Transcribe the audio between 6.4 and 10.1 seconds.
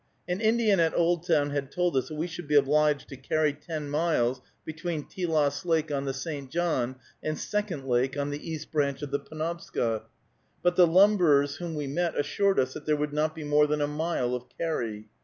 John and Second Lake on the East Branch of the Penobscot;